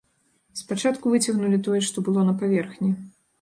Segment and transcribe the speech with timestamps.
[0.61, 2.91] Спачатку выцягнулі тое, што было на паверхні.